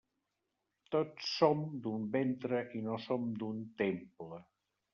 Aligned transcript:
Tots 0.95 1.27
som 1.33 1.61
d'un 1.85 2.09
ventre 2.17 2.63
i 2.79 2.83
no 2.89 2.99
som 3.07 3.31
d'un 3.43 3.63
«temple». 3.83 4.45